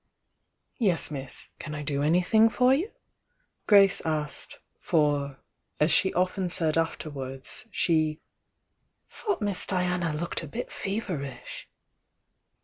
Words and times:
"Yes, 0.79 1.11
miss. 1.11 1.49
Can 1.59 1.75
I 1.75 1.83
do 1.83 2.01
anything 2.01 2.49
for 2.49 2.73
you?" 2.73 2.89
Grace 3.67 4.01
asked, 4.03 4.57
for, 4.79 5.39
as 5.79 5.91
she 5.91 6.11
ofttn 6.13 6.49
said 6.49 6.75
afterwards, 6.75 7.67
she 7.69 8.19
"thought 9.11 9.43
Miss 9.43 9.67
Diana 9.67 10.11
looked 10.15 10.41
a 10.41 10.47
bit 10.47 10.71
feverish." 10.71 11.69